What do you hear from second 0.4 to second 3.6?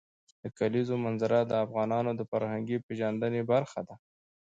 د کلیزو منظره د افغانانو د فرهنګي پیژندنې